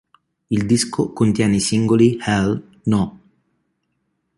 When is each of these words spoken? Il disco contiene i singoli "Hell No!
Il 0.49 0.65
disco 0.65 1.13
contiene 1.13 1.57
i 1.57 1.59
singoli 1.59 2.17
"Hell 2.25 2.79
No! 2.85 3.21